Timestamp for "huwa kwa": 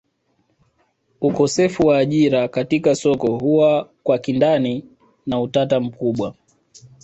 3.37-4.17